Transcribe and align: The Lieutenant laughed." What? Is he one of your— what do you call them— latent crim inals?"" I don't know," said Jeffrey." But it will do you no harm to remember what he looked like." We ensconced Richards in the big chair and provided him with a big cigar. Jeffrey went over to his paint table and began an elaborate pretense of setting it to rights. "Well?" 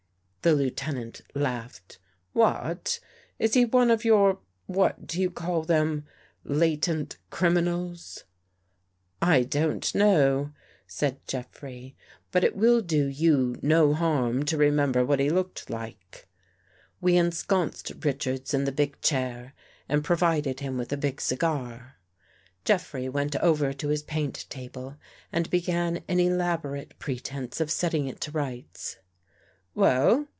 The 0.43 0.55
Lieutenant 0.55 1.21
laughed." 1.35 1.99
What? 2.41 2.99
Is 3.37 3.53
he 3.53 3.63
one 3.63 3.91
of 3.91 4.03
your— 4.03 4.39
what 4.79 5.05
do 5.05 5.21
you 5.21 5.29
call 5.29 5.61
them— 5.61 6.07
latent 6.63 7.17
crim 7.29 7.57
inals?"" 7.57 8.23
I 9.37 9.43
don't 9.43 9.93
know," 9.93 10.51
said 10.87 11.19
Jeffrey." 11.27 11.95
But 12.31 12.43
it 12.43 12.55
will 12.55 12.81
do 12.81 13.05
you 13.05 13.59
no 13.61 13.93
harm 13.93 14.41
to 14.45 14.57
remember 14.57 15.05
what 15.05 15.19
he 15.19 15.29
looked 15.29 15.69
like." 15.69 16.27
We 16.99 17.17
ensconced 17.17 17.91
Richards 18.03 18.51
in 18.51 18.63
the 18.63 18.71
big 18.71 18.99
chair 18.99 19.53
and 19.87 20.03
provided 20.03 20.59
him 20.59 20.75
with 20.75 20.91
a 20.91 20.97
big 20.97 21.21
cigar. 21.21 21.97
Jeffrey 22.65 23.07
went 23.07 23.35
over 23.35 23.73
to 23.73 23.89
his 23.89 24.01
paint 24.01 24.47
table 24.49 24.97
and 25.31 25.51
began 25.51 26.03
an 26.07 26.19
elaborate 26.19 26.97
pretense 26.97 27.61
of 27.61 27.69
setting 27.69 28.07
it 28.07 28.19
to 28.21 28.31
rights. 28.31 28.97
"Well?" 29.75 30.27